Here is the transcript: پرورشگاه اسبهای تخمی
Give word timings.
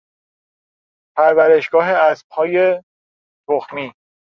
پرورشگاه 1.15 1.89
اسبهای 2.09 2.83
تخمی 3.49 3.93